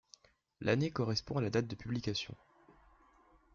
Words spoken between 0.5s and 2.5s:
L'année correspond à la date de publication.